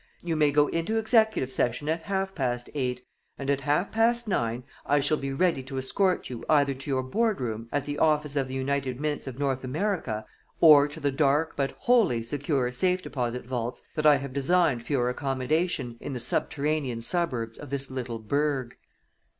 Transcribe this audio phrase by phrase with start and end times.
[0.23, 3.05] You may go into executive session at half past eight,
[3.37, 7.03] and at half past nine I shall be ready to escort you either to your
[7.03, 10.25] board room at the office of the United Mints of North America,
[10.59, 14.93] or to the dark but wholly secure safe deposit vaults that I have designed for
[14.93, 18.73] your accommodation in the subterranean suburbs of this little burg."